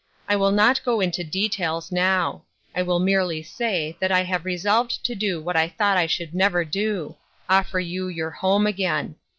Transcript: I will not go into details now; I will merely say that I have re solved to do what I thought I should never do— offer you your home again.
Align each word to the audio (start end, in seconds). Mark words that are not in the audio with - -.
I 0.27 0.35
will 0.35 0.49
not 0.49 0.83
go 0.83 0.99
into 0.99 1.23
details 1.23 1.91
now; 1.91 2.41
I 2.75 2.81
will 2.81 2.97
merely 2.97 3.43
say 3.43 3.95
that 3.99 4.11
I 4.11 4.23
have 4.23 4.45
re 4.45 4.57
solved 4.57 5.05
to 5.05 5.13
do 5.13 5.39
what 5.39 5.55
I 5.55 5.67
thought 5.69 5.95
I 5.95 6.07
should 6.07 6.33
never 6.33 6.65
do— 6.65 7.17
offer 7.47 7.79
you 7.79 8.07
your 8.07 8.31
home 8.31 8.65
again. 8.65 9.17